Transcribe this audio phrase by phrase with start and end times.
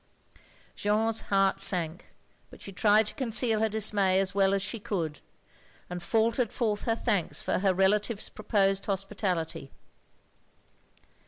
[0.75, 2.11] Jeanne's heart sank,
[2.49, 5.21] but she tried to conceal her dismay as well as she could;
[5.91, 9.69] and faltered forth her thanks for her relative's proposed hospitality.